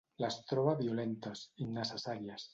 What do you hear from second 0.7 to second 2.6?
violentes, innecessàries.